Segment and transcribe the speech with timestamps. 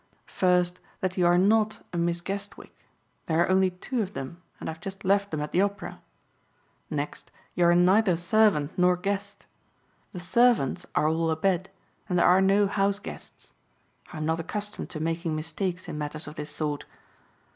[0.25, 2.75] "First that you are not a Miss Guestwick.
[3.27, 6.01] There are only two of them and I have just left them at the Opera.
[6.89, 9.45] Next you are neither servant nor guest.
[10.11, 11.69] The servants are all abed
[12.09, 13.53] and there are no house guests.
[14.11, 16.85] I am not accustomed to making mistakes in matters of this sort.